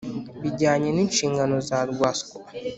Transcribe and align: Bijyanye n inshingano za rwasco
Bijyanye 0.41 0.89
n 0.91 0.97
inshingano 1.05 1.55
za 1.67 1.79
rwasco 1.91 2.35